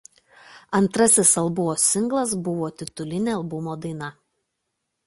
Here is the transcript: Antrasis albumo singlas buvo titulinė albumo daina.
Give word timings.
Antrasis 0.79 1.33
albumo 1.41 1.75
singlas 1.83 2.35
buvo 2.49 2.71
titulinė 2.81 3.39
albumo 3.43 3.79
daina. 3.87 4.15